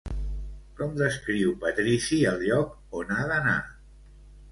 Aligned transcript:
Com 0.77 0.95
descriu 1.01 1.51
Patrici 1.63 2.19
el 2.31 2.41
lloc 2.45 2.73
on 3.01 3.13
ha 3.19 3.27
d'anar? 3.33 3.55